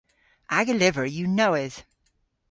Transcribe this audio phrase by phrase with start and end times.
[0.57, 1.79] Aga lyver yw nowydh.